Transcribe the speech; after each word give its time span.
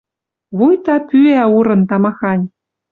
Вуйта 0.57 0.95
пӱӓ 1.07 1.43
урын 1.57 1.81
тамахань. 1.89 2.43